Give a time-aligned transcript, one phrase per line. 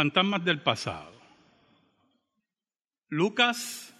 [0.00, 1.12] Fantasmas del pasado.
[3.08, 3.92] Lucas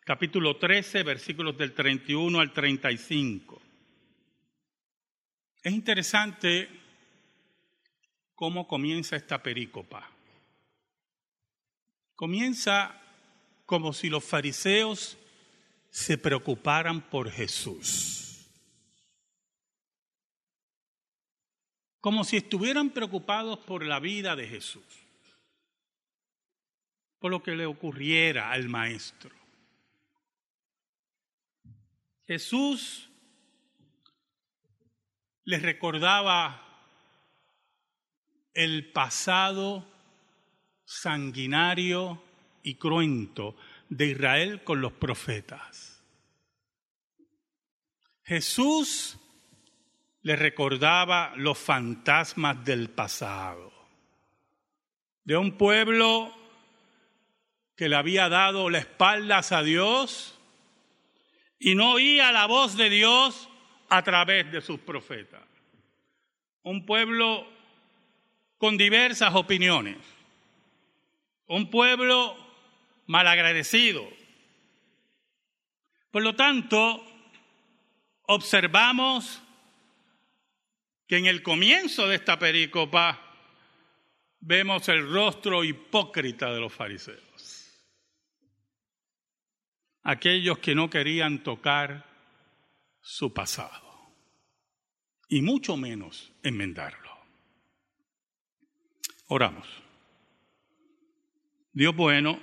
[0.00, 3.60] capítulo 13, versículos del 31 al 35.
[5.62, 6.70] Es interesante
[8.34, 10.10] cómo comienza esta perícopa.
[12.14, 12.98] Comienza
[13.66, 15.18] como si los fariseos
[15.90, 18.48] se preocuparan por Jesús.
[22.00, 25.07] Como si estuvieran preocupados por la vida de Jesús,
[27.18, 29.34] por lo que le ocurriera al maestro.
[32.26, 33.08] Jesús
[35.44, 36.62] les recordaba
[38.52, 39.86] el pasado
[40.84, 42.22] sanguinario
[42.62, 43.56] y cruento
[43.88, 46.02] de Israel con los profetas.
[48.24, 49.18] Jesús
[50.20, 53.72] les recordaba los fantasmas del pasado,
[55.24, 56.37] de un pueblo
[57.78, 60.36] que le había dado la espalda a Dios
[61.60, 63.48] y no oía la voz de Dios
[63.88, 65.44] a través de sus profetas.
[66.64, 67.46] Un pueblo
[68.58, 69.96] con diversas opiniones.
[71.46, 72.36] Un pueblo
[73.06, 74.08] malagradecido.
[76.10, 77.04] Por lo tanto,
[78.22, 79.40] observamos
[81.06, 83.22] que en el comienzo de esta pericopa
[84.40, 87.27] vemos el rostro hipócrita de los fariseos
[90.02, 92.06] aquellos que no querían tocar
[93.00, 93.88] su pasado
[95.28, 97.10] y mucho menos enmendarlo.
[99.28, 99.66] Oramos.
[101.72, 102.40] Dios bueno,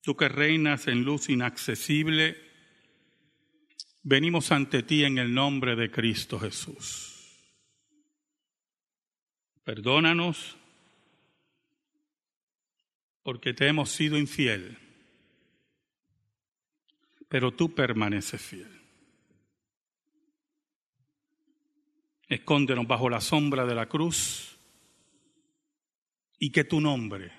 [0.00, 2.36] tú que reinas en luz inaccesible,
[4.02, 7.14] venimos ante ti en el nombre de Cristo Jesús.
[9.64, 10.56] Perdónanos
[13.24, 14.78] porque te hemos sido infiel,
[17.28, 18.70] pero tú permaneces fiel.
[22.28, 24.58] Escóndenos bajo la sombra de la cruz
[26.38, 27.32] y que tu nombre,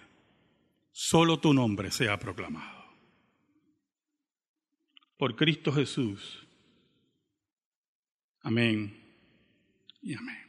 [0.92, 2.84] solo tu nombre sea proclamado.
[5.18, 6.48] Por Cristo Jesús.
[8.42, 9.02] Amén
[10.02, 10.45] y amén.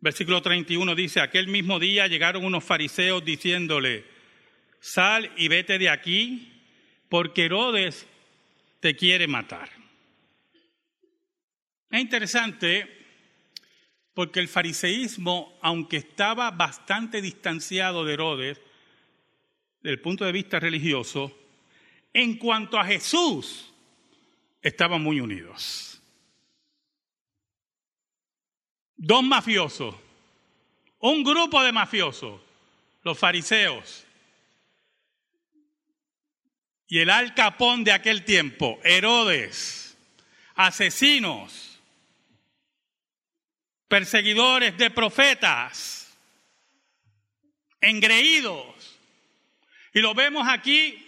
[0.00, 4.04] Versículo 31 dice, aquel mismo día llegaron unos fariseos diciéndole,
[4.80, 6.52] sal y vete de aquí,
[7.08, 8.06] porque Herodes
[8.80, 9.70] te quiere matar.
[11.90, 12.98] Es interesante
[14.14, 18.60] porque el fariseísmo, aunque estaba bastante distanciado de Herodes,
[19.80, 21.36] desde el punto de vista religioso,
[22.12, 23.72] en cuanto a Jesús,
[24.60, 25.97] estaban muy unidos.
[28.98, 29.94] Dos mafiosos,
[30.98, 32.40] un grupo de mafiosos,
[33.04, 34.04] los fariseos,
[36.88, 39.96] y el alcapón de aquel tiempo, Herodes,
[40.54, 41.78] asesinos,
[43.86, 46.18] perseguidores de profetas,
[47.80, 48.98] engreídos,
[49.94, 51.06] y lo vemos aquí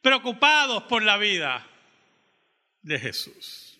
[0.00, 1.66] preocupados por la vida
[2.82, 3.77] de Jesús.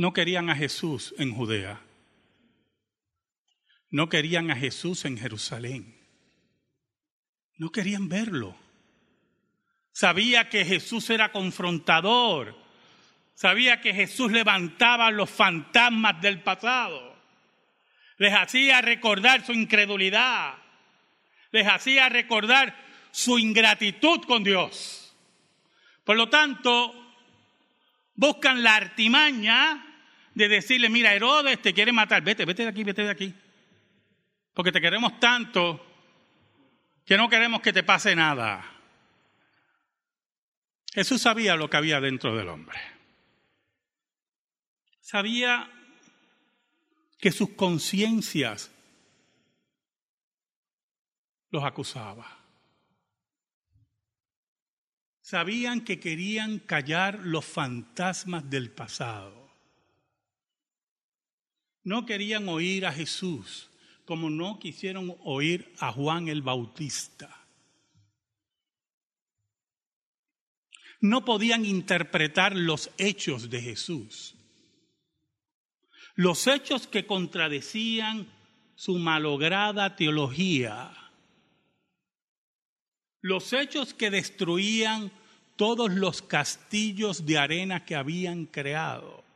[0.00, 1.78] No querían a Jesús en Judea.
[3.90, 5.94] No querían a Jesús en Jerusalén.
[7.58, 8.56] No querían verlo.
[9.92, 12.56] Sabía que Jesús era confrontador.
[13.34, 17.14] Sabía que Jesús levantaba los fantasmas del pasado.
[18.16, 20.54] Les hacía recordar su incredulidad.
[21.50, 22.74] Les hacía recordar
[23.10, 25.14] su ingratitud con Dios.
[26.04, 26.94] Por lo tanto,
[28.14, 29.88] buscan la artimaña
[30.34, 33.34] de decirle, mira, Herodes te quiere matar, vete, vete de aquí, vete de aquí.
[34.54, 35.86] Porque te queremos tanto
[37.04, 38.64] que no queremos que te pase nada.
[40.92, 42.78] Jesús sabía lo que había dentro del hombre.
[45.00, 45.70] Sabía
[47.18, 48.70] que sus conciencias
[51.50, 52.38] los acusaba.
[55.20, 59.39] Sabían que querían callar los fantasmas del pasado
[61.90, 63.68] no querían oír a Jesús
[64.04, 67.36] como no quisieron oír a Juan el Bautista.
[71.00, 74.36] No podían interpretar los hechos de Jesús.
[76.14, 78.28] Los hechos que contradecían
[78.76, 80.92] su malograda teología.
[83.20, 85.10] Los hechos que destruían
[85.56, 89.28] todos los castillos de arena que habían creado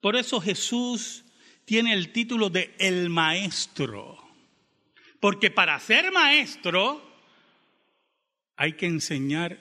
[0.00, 1.24] Por eso Jesús
[1.64, 4.18] tiene el título de el maestro.
[5.20, 7.02] Porque para ser maestro
[8.56, 9.60] hay que enseñar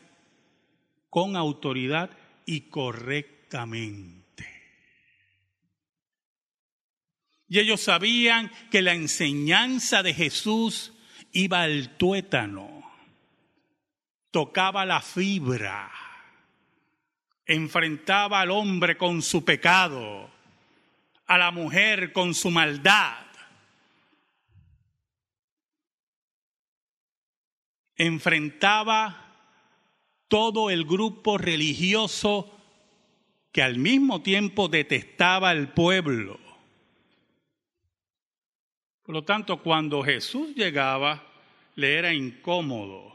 [1.10, 2.10] con autoridad
[2.46, 3.96] y correctamente.
[7.48, 10.94] Y ellos sabían que la enseñanza de Jesús
[11.32, 12.84] iba al tuétano,
[14.32, 15.92] tocaba la fibra,
[17.46, 20.30] enfrentaba al hombre con su pecado,
[21.28, 23.26] a la mujer con su maldad.
[27.96, 29.26] Enfrentaba
[30.28, 32.52] todo el grupo religioso
[33.52, 36.40] que al mismo tiempo detestaba al pueblo.
[39.04, 41.24] Por lo tanto, cuando Jesús llegaba,
[41.76, 43.15] le era incómodo,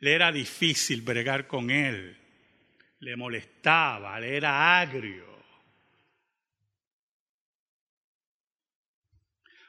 [0.00, 2.16] le era difícil bregar con él,
[3.00, 5.26] le molestaba, le era agrio.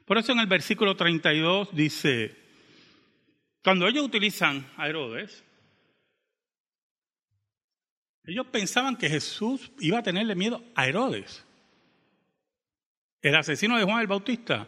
[0.06, 2.36] Por eso en el versículo 32 dice,
[3.64, 5.44] cuando ellos utilizan a Herodes,
[8.24, 11.46] ellos pensaban que Jesús iba a tenerle miedo a Herodes,
[13.22, 14.68] el asesino de Juan el Bautista.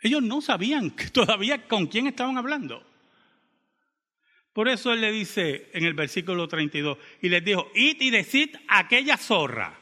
[0.00, 2.87] Ellos no sabían todavía con quién estaban hablando.
[4.58, 8.56] Por eso él le dice en el versículo 32, y les dijo, id y decid
[8.66, 9.72] aquella zorra.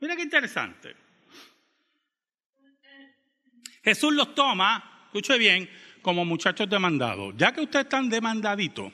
[0.00, 0.96] Mira qué interesante.
[3.82, 5.68] Jesús los toma, escuche bien,
[6.00, 7.34] como muchachos demandados.
[7.36, 8.90] Ya que ustedes están demandaditos,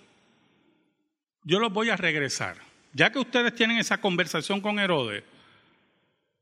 [1.45, 2.57] yo los voy a regresar.
[2.93, 5.23] Ya que ustedes tienen esa conversación con Herodes,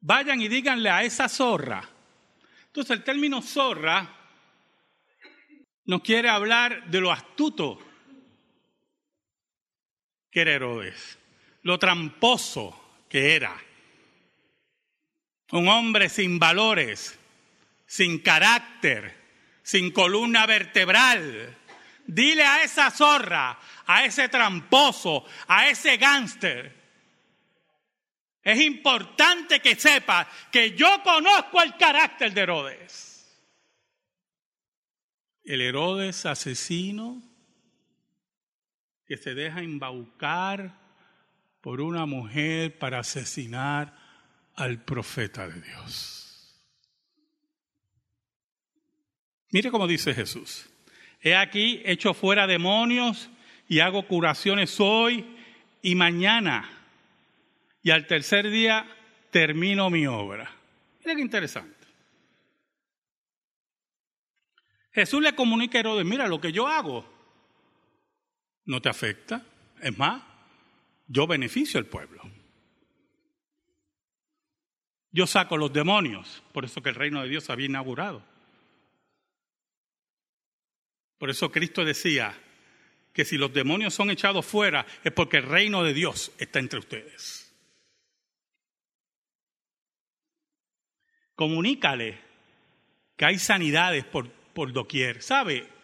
[0.00, 1.86] vayan y díganle a esa zorra.
[2.68, 4.08] Entonces el término zorra
[5.84, 7.87] nos quiere hablar de lo astuto
[10.30, 11.18] que era Herodes,
[11.62, 13.56] lo tramposo que era.
[15.52, 17.18] Un hombre sin valores,
[17.86, 19.14] sin carácter,
[19.62, 21.56] sin columna vertebral.
[22.06, 26.78] Dile a esa zorra, a ese tramposo, a ese gánster.
[28.42, 33.38] Es importante que sepa que yo conozco el carácter de Herodes.
[35.44, 37.22] El Herodes asesino
[39.08, 40.78] que se deja embaucar
[41.62, 43.96] por una mujer para asesinar
[44.54, 46.62] al profeta de Dios.
[49.50, 50.68] Mire cómo dice Jesús.
[51.22, 53.30] He aquí hecho fuera demonios
[53.66, 55.24] y hago curaciones hoy
[55.80, 56.70] y mañana.
[57.82, 58.86] Y al tercer día
[59.30, 60.54] termino mi obra.
[61.00, 61.86] Mira qué interesante.
[64.92, 67.17] Jesús le comunica a Herodes, mira lo que yo hago
[68.68, 69.44] no te afecta.
[69.80, 70.22] Es más,
[71.08, 72.22] yo beneficio al pueblo.
[75.10, 78.22] Yo saco los demonios, por eso que el reino de Dios había inaugurado.
[81.16, 82.38] Por eso Cristo decía
[83.12, 86.78] que si los demonios son echados fuera es porque el reino de Dios está entre
[86.78, 87.52] ustedes.
[91.34, 92.20] Comunícale
[93.16, 95.22] que hay sanidades por, por doquier.
[95.22, 95.77] ¿Sabe?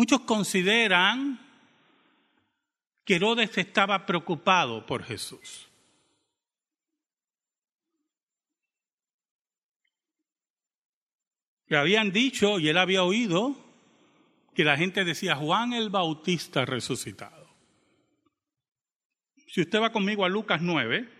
[0.00, 1.38] Muchos consideran
[3.04, 5.68] que Herodes estaba preocupado por Jesús.
[11.66, 13.54] Le habían dicho y él había oído
[14.54, 17.50] que la gente decía Juan el Bautista resucitado.
[19.48, 21.10] Si usted va conmigo a Lucas 9,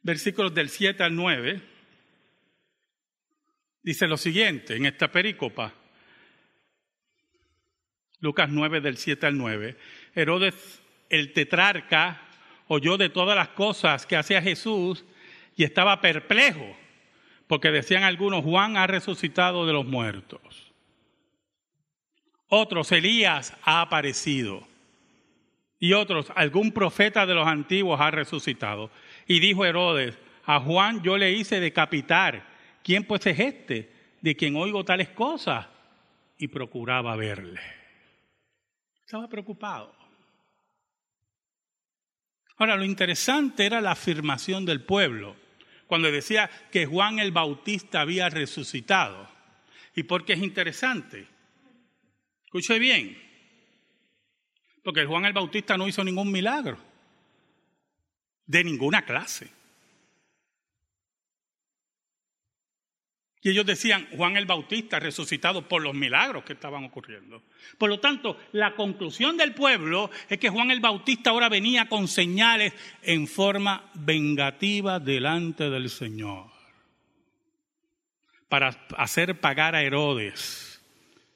[0.00, 1.62] versículos del 7 al 9,
[3.82, 5.83] dice lo siguiente en esta pericopa.
[8.24, 9.76] Lucas 9 del 7 al 9.
[10.14, 12.22] Herodes el tetrarca
[12.68, 15.04] oyó de todas las cosas que hacía Jesús
[15.54, 16.74] y estaba perplejo
[17.46, 20.72] porque decían algunos, Juan ha resucitado de los muertos.
[22.48, 24.66] Otros, Elías ha aparecido.
[25.78, 28.90] Y otros, algún profeta de los antiguos ha resucitado.
[29.26, 30.16] Y dijo Herodes,
[30.46, 32.46] a Juan yo le hice decapitar.
[32.82, 35.66] ¿Quién pues es este de quien oigo tales cosas?
[36.38, 37.83] Y procuraba verle.
[39.04, 39.94] Estaba preocupado.
[42.56, 45.36] Ahora, lo interesante era la afirmación del pueblo
[45.86, 49.28] cuando decía que Juan el Bautista había resucitado.
[49.94, 51.28] ¿Y por qué es interesante?
[52.44, 53.18] Escuche bien,
[54.82, 56.78] porque Juan el Bautista no hizo ningún milagro,
[58.46, 59.50] de ninguna clase.
[63.44, 67.42] Y ellos decían, Juan el Bautista resucitado por los milagros que estaban ocurriendo.
[67.76, 72.08] Por lo tanto, la conclusión del pueblo es que Juan el Bautista ahora venía con
[72.08, 72.72] señales
[73.02, 76.46] en forma vengativa delante del Señor.
[78.48, 80.82] Para hacer pagar a Herodes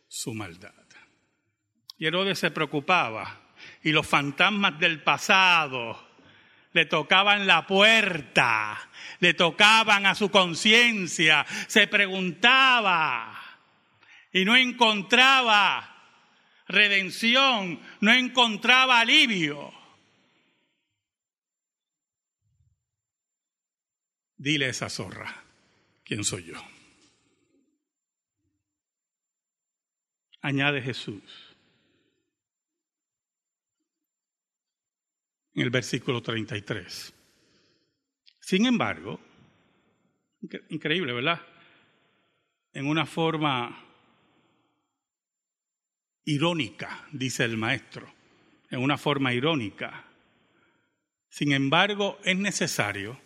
[0.09, 0.73] su maldad.
[1.99, 3.39] Y Herodes se preocupaba.
[3.83, 6.08] Y los fantasmas del pasado
[6.73, 13.41] le tocaban la puerta, le tocaban a su conciencia, se preguntaba
[14.33, 15.97] y no encontraba
[16.67, 19.73] redención, no encontraba alivio.
[24.37, 25.45] Dile a esa zorra,
[26.05, 26.65] ¿quién soy yo?
[30.41, 31.48] Añade Jesús.
[35.59, 37.13] En el versículo 33.
[38.39, 39.19] Sin embargo,
[40.69, 41.41] increíble, ¿verdad?
[42.73, 43.85] En una forma
[46.25, 48.07] irónica, dice el maestro,
[48.71, 50.05] en una forma irónica.
[51.29, 53.21] Sin embargo, es necesario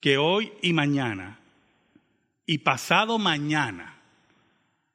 [0.00, 1.38] que hoy y mañana,
[2.46, 4.00] y pasado mañana,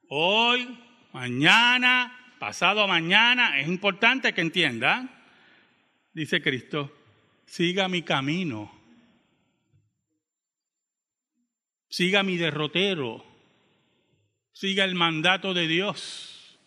[0.10, 0.75] hoy,
[1.13, 5.14] mañana, pasado mañana, es importante que entiendan
[6.15, 6.91] dice Cristo,
[7.45, 8.72] siga mi camino,
[11.89, 13.24] siga mi derrotero,
[14.53, 16.57] siga el mandato de Dios.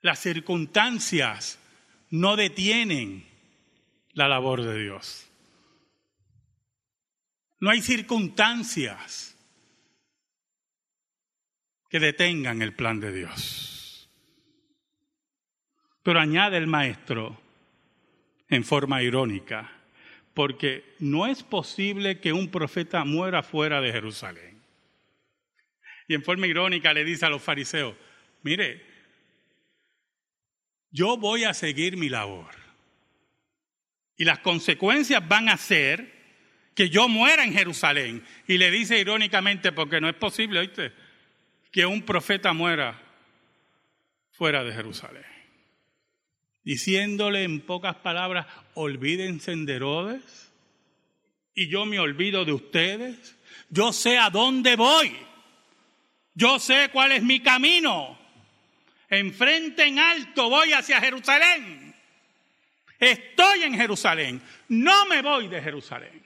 [0.00, 1.58] Las circunstancias
[2.10, 3.26] no detienen
[4.12, 5.26] la labor de Dios.
[7.58, 9.36] No hay circunstancias
[11.90, 14.08] que detengan el plan de Dios.
[16.04, 17.47] Pero añade el maestro,
[18.48, 19.70] en forma irónica,
[20.34, 24.60] porque no es posible que un profeta muera fuera de Jerusalén.
[26.06, 27.94] Y en forma irónica le dice a los fariseos,
[28.42, 28.82] mire,
[30.90, 32.54] yo voy a seguir mi labor.
[34.16, 36.16] Y las consecuencias van a ser
[36.74, 38.24] que yo muera en Jerusalén.
[38.46, 40.92] Y le dice irónicamente, porque no es posible, oíste,
[41.70, 43.00] que un profeta muera
[44.32, 45.37] fuera de Jerusalén
[46.68, 50.52] diciéndole en pocas palabras, olvídense de Herodes
[51.54, 53.38] y yo me olvido de ustedes.
[53.70, 55.16] Yo sé a dónde voy.
[56.34, 58.18] Yo sé cuál es mi camino.
[59.08, 61.96] Enfrente en alto voy hacia Jerusalén.
[62.98, 64.42] Estoy en Jerusalén.
[64.68, 66.22] No me voy de Jerusalén.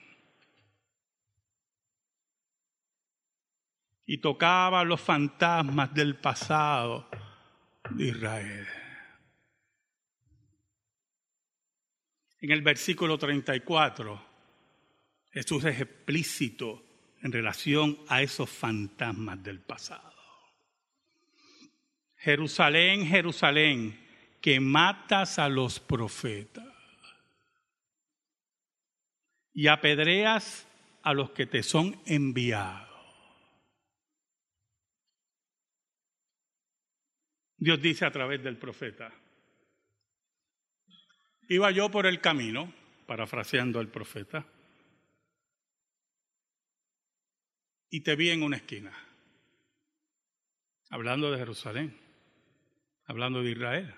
[4.05, 7.09] Y tocaba los fantasmas del pasado
[7.91, 8.82] de Israel.
[12.43, 14.21] En el versículo 34,
[15.31, 16.83] Jesús es explícito
[17.21, 20.13] en relación a esos fantasmas del pasado.
[22.17, 23.97] Jerusalén, Jerusalén,
[24.41, 26.67] que matas a los profetas
[29.53, 30.67] y apedreas
[31.01, 32.89] a los que te son enviados.
[37.55, 39.13] Dios dice a través del profeta,
[41.53, 42.73] Iba yo por el camino,
[43.05, 44.43] parafraseando al profeta,
[47.91, 48.91] y te vi en una esquina,
[50.89, 51.95] hablando de Jerusalén,
[53.05, 53.93] hablando de Israel,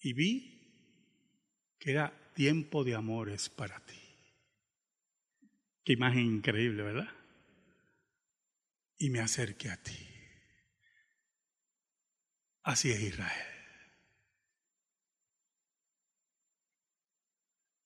[0.00, 3.98] y vi que era tiempo de amores para ti.
[5.82, 7.08] Qué imagen increíble, ¿verdad?
[8.98, 9.96] Y me acerqué a ti.
[12.64, 13.57] Así es Israel.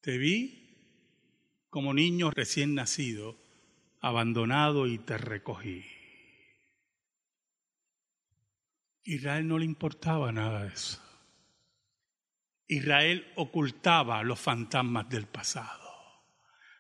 [0.03, 0.59] Te vi
[1.71, 3.39] como niño recién nacido,
[4.01, 5.85] abandonado y te recogí.
[9.05, 11.01] Israel no le importaba nada de eso.
[12.67, 15.89] Israel ocultaba los fantasmas del pasado.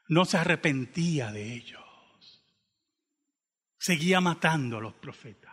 [0.09, 2.45] No se arrepentía de ellos.
[3.79, 5.52] Seguía matando a los profetas.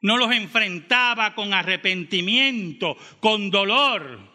[0.00, 4.31] No los enfrentaba con arrepentimiento, con dolor.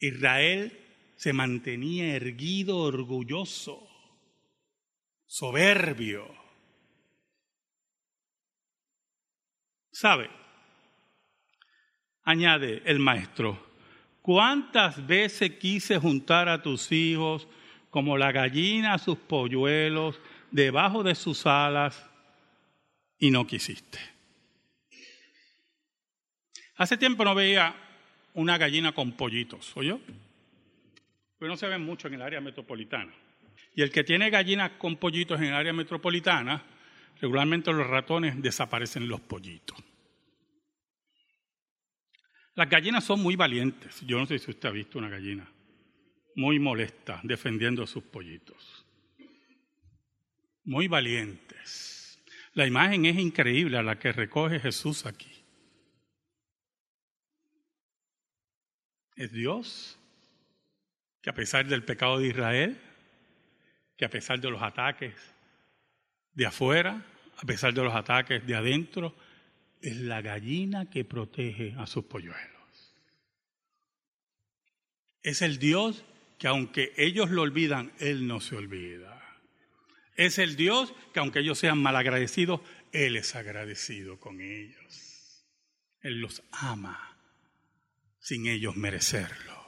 [0.00, 0.76] Israel
[1.16, 3.86] se mantenía erguido, orgulloso,
[5.26, 6.26] soberbio.
[9.92, 10.30] ¿Sabe?
[12.24, 13.62] Añade el maestro,
[14.22, 17.46] ¿cuántas veces quise juntar a tus hijos
[17.90, 20.18] como la gallina a sus polluelos
[20.50, 22.02] debajo de sus alas
[23.18, 23.98] y no quisiste?
[26.76, 27.76] Hace tiempo no veía
[28.34, 30.00] una gallina con pollitos, ¿oyó?
[31.38, 33.12] Pues no se ven mucho en el área metropolitana.
[33.74, 36.62] Y el que tiene gallinas con pollitos en el área metropolitana,
[37.20, 39.78] regularmente los ratones desaparecen los pollitos.
[42.54, 44.00] Las gallinas son muy valientes.
[44.06, 45.48] Yo no sé si usted ha visto una gallina
[46.34, 48.84] muy molesta defendiendo sus pollitos.
[50.64, 52.20] Muy valientes.
[52.54, 55.30] La imagen es increíble a la que recoge Jesús aquí.
[59.20, 59.98] Es Dios
[61.20, 62.80] que a pesar del pecado de Israel,
[63.98, 65.12] que a pesar de los ataques
[66.32, 67.04] de afuera,
[67.36, 69.14] a pesar de los ataques de adentro,
[69.82, 72.94] es la gallina que protege a sus polluelos.
[75.22, 76.02] Es el Dios
[76.38, 79.22] que aunque ellos lo olvidan, Él no se olvida.
[80.16, 85.44] Es el Dios que aunque ellos sean malagradecidos, Él es agradecido con ellos.
[86.00, 87.09] Él los ama
[88.20, 89.58] sin ellos merecerlo.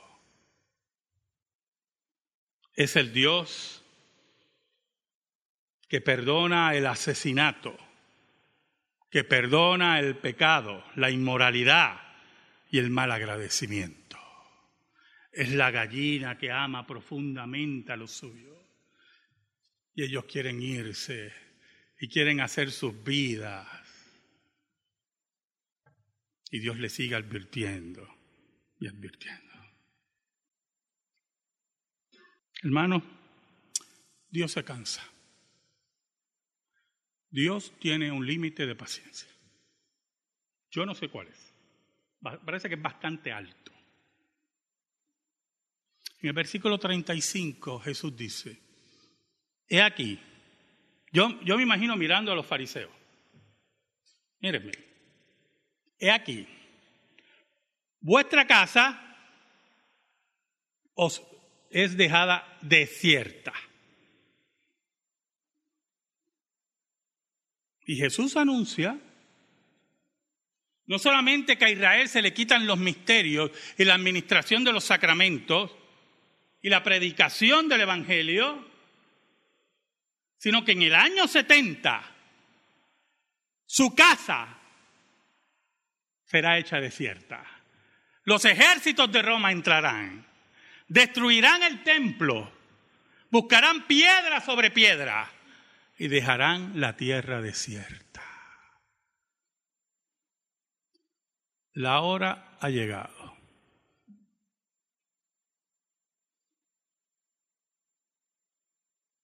[2.74, 3.82] Es el Dios
[5.88, 7.76] que perdona el asesinato,
[9.10, 12.00] que perdona el pecado, la inmoralidad
[12.70, 14.18] y el mal agradecimiento.
[15.32, 18.58] Es la gallina que ama profundamente a los suyos.
[19.94, 21.32] Y ellos quieren irse
[21.98, 23.66] y quieren hacer sus vidas.
[26.50, 28.21] Y Dios les sigue advirtiendo
[28.82, 29.54] y advirtiendo.
[32.62, 33.02] Hermano,
[34.28, 35.02] Dios se cansa.
[37.30, 39.28] Dios tiene un límite de paciencia.
[40.70, 41.54] Yo no sé cuál es.
[42.20, 43.72] Parece que es bastante alto.
[46.20, 48.60] En el versículo 35 Jesús dice,
[49.68, 50.18] he aquí,
[51.12, 52.92] yo, yo me imagino mirando a los fariseos.
[54.40, 54.72] Mírenme,
[55.98, 56.46] he aquí,
[58.02, 58.98] vuestra casa
[60.94, 61.22] os
[61.70, 63.52] es dejada desierta.
[67.86, 68.98] Y Jesús anuncia
[70.86, 74.84] no solamente que a Israel se le quitan los misterios y la administración de los
[74.84, 75.74] sacramentos
[76.60, 78.68] y la predicación del Evangelio,
[80.36, 82.14] sino que en el año 70
[83.64, 84.58] su casa
[86.24, 87.61] será hecha desierta.
[88.24, 90.24] Los ejércitos de Roma entrarán,
[90.88, 92.52] destruirán el templo,
[93.30, 95.30] buscarán piedra sobre piedra
[95.98, 98.22] y dejarán la tierra desierta.
[101.74, 103.36] La hora ha llegado.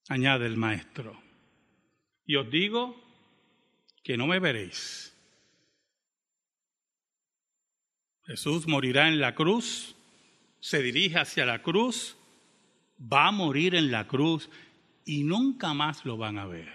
[0.09, 1.23] Añade el maestro.
[2.25, 2.97] Y os digo
[4.03, 5.15] que no me veréis.
[8.29, 9.97] Jesús morirá en la cruz,
[10.61, 12.19] se dirige hacia la cruz,
[13.01, 14.51] va a morir en la cruz
[15.07, 16.71] y nunca más lo van a ver.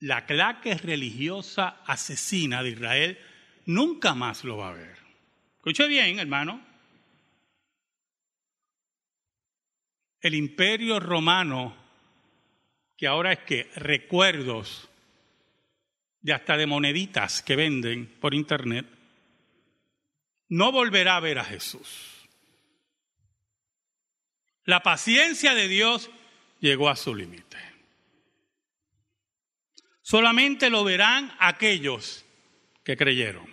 [0.00, 3.18] La claque religiosa asesina de Israel
[3.66, 4.96] nunca más lo va a ver.
[5.56, 6.64] Escuche bien, hermano.
[10.22, 11.76] El imperio romano,
[12.96, 14.88] que ahora es que recuerdos
[16.22, 18.95] de hasta de moneditas que venden por internet,
[20.48, 21.88] no volverá a ver a Jesús.
[24.64, 26.10] La paciencia de Dios
[26.60, 27.56] llegó a su límite.
[30.02, 32.24] Solamente lo verán aquellos
[32.84, 33.46] que creyeron,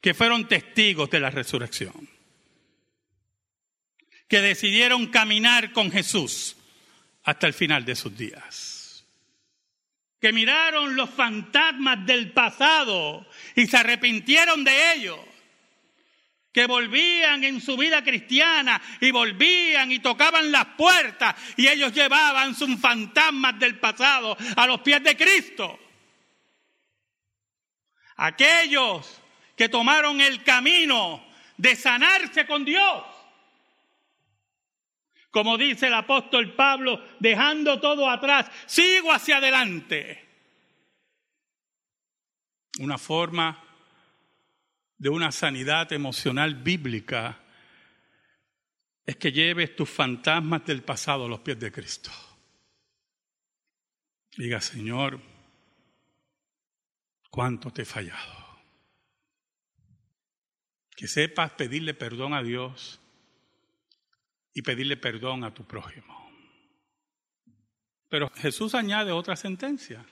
[0.00, 2.08] que fueron testigos de la resurrección,
[4.28, 6.56] que decidieron caminar con Jesús
[7.22, 9.06] hasta el final de sus días,
[10.20, 15.18] que miraron los fantasmas del pasado y se arrepintieron de ellos
[16.56, 22.54] que volvían en su vida cristiana y volvían y tocaban las puertas y ellos llevaban
[22.54, 25.78] sus fantasmas del pasado a los pies de Cristo.
[28.16, 29.20] Aquellos
[29.54, 31.26] que tomaron el camino
[31.58, 33.04] de sanarse con Dios.
[35.30, 40.26] Como dice el apóstol Pablo, dejando todo atrás, sigo hacia adelante.
[42.78, 43.65] Una forma
[44.98, 47.40] de una sanidad emocional bíblica
[49.04, 52.10] es que lleves tus fantasmas del pasado a los pies de Cristo.
[54.36, 55.20] Diga, Señor,
[57.30, 58.46] cuánto te he fallado.
[60.96, 63.00] Que sepas pedirle perdón a Dios
[64.52, 66.16] y pedirle perdón a tu prójimo.
[68.08, 70.04] Pero Jesús añade otra sentencia.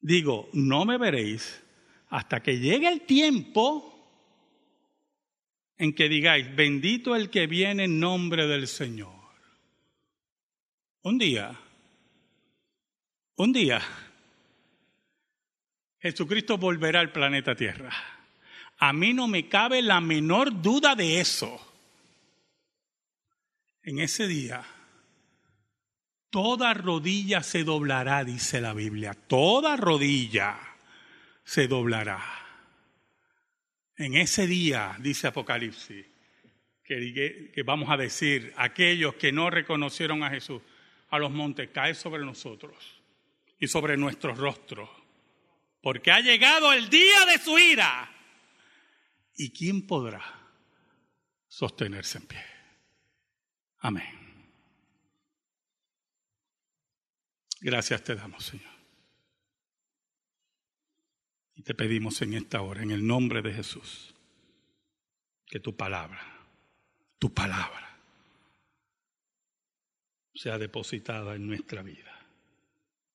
[0.00, 1.62] Digo, no me veréis
[2.12, 3.88] hasta que llegue el tiempo
[5.78, 9.14] en que digáis, bendito el que viene en nombre del Señor.
[11.00, 11.58] Un día,
[13.36, 13.80] un día,
[16.00, 17.90] Jesucristo volverá al planeta Tierra.
[18.76, 21.58] A mí no me cabe la menor duda de eso.
[23.84, 24.62] En ese día,
[26.28, 29.14] toda rodilla se doblará, dice la Biblia.
[29.14, 30.71] Toda rodilla
[31.44, 32.22] se doblará.
[33.96, 36.06] En ese día, dice Apocalipsis,
[36.84, 40.62] que, vamos a decir, aquellos que no reconocieron a Jesús,
[41.10, 43.02] a los montes, cae sobre nosotros
[43.58, 44.88] y sobre nuestros rostros,
[45.80, 48.10] porque ha llegado el día de su ira.
[49.36, 50.22] ¿Y quién podrá
[51.48, 52.44] sostenerse en pie?
[53.78, 54.22] Amén.
[57.60, 58.71] Gracias te damos, Señor.
[61.54, 64.14] Y te pedimos en esta hora, en el nombre de Jesús,
[65.46, 66.20] que tu palabra,
[67.18, 67.98] tu palabra,
[70.34, 72.12] sea depositada en nuestra vida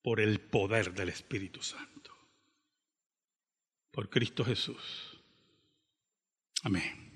[0.02, 2.16] por el poder del Espíritu Santo.
[3.90, 5.18] Por Cristo Jesús.
[6.62, 7.10] Amén.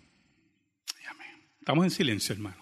[1.09, 1.49] Amén.
[1.61, 2.62] Estamos en silencio, hermanos.